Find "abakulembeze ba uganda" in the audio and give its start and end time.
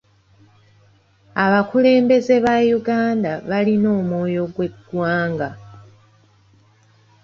1.45-3.31